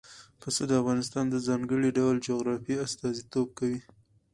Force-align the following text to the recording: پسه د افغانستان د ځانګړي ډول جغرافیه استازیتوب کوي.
پسه 0.41 0.63
د 0.67 0.71
افغانستان 0.81 1.25
د 1.29 1.35
ځانګړي 1.47 1.89
ډول 1.97 2.15
جغرافیه 2.27 2.81
استازیتوب 2.87 3.47
کوي. 3.59 3.79